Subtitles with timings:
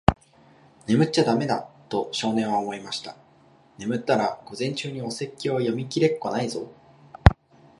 [0.89, 3.15] 「眠っちゃだめだ。」と、少年は思いました。
[3.77, 6.69] 「眠ったら、午前中にお説教は読みきれっこないぞ。」